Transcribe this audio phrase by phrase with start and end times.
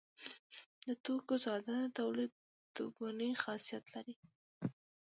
[0.85, 2.31] د توکو ساده تولید
[2.75, 4.15] دوه ګونی خاصیت لري.